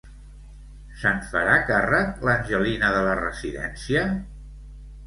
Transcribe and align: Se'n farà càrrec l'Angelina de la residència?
Se'n 1.01 1.21
farà 1.33 1.59
càrrec 1.67 2.27
l'Angelina 2.29 2.91
de 2.99 3.05
la 3.11 3.15
residència? 3.23 4.07